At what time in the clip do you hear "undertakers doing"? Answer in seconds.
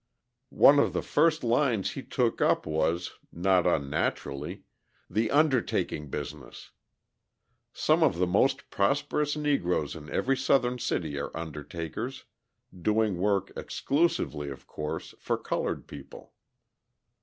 11.37-13.19